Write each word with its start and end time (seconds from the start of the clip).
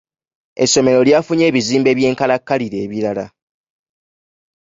Essomero 0.63 1.01
lyafunye 1.07 1.43
ebizimbe 1.49 1.91
by'enkalakkalira 1.97 2.77
ebirala. 2.85 3.25